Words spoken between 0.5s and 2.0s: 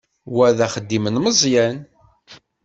d axeddim n Meẓyan.